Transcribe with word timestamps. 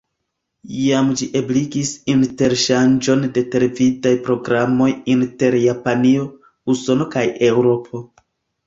Jam 0.75 1.11
ĝi 1.19 1.27
ebligis 1.39 1.91
interŝanĝon 2.13 3.21
de 3.37 3.45
televidaj 3.57 4.17
programoj 4.31 4.91
inter 5.17 5.61
Japanio, 5.69 6.29
Usono 6.77 7.13
kaj 7.17 7.31
Eŭropo. 7.53 8.09